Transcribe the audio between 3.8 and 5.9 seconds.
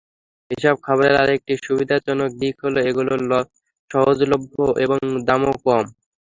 সহজলভ্য এবং দামও কম।